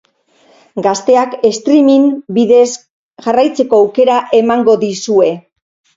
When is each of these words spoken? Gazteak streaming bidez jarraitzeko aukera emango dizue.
Gazteak 0.85 1.35
streaming 1.57 2.07
bidez 2.37 2.69
jarraitzeko 3.27 3.83
aukera 3.85 4.17
emango 4.43 4.77
dizue. 4.87 5.29